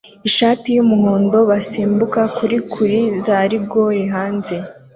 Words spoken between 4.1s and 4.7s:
hanze